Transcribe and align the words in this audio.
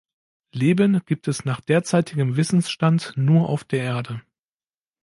Leben 0.51 1.01
gibt 1.05 1.27
es 1.27 1.45
nach 1.45 1.61
derzeitigem 1.61 2.35
Wissensstand 2.35 3.13
nur 3.17 3.47
auf 3.49 3.63
der 3.65 3.83
Erde. 3.83 4.23